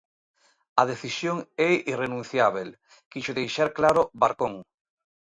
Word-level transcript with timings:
A 0.81 0.83
decisión 0.91 1.37
é 1.69 1.71
irrenunciábel, 1.93 2.69
quixo 3.11 3.37
deixar 3.39 3.69
claro 3.77 4.01
Barcón. 4.21 4.53